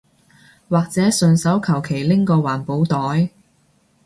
[0.67, 3.29] 或者順手求其拎個環保袋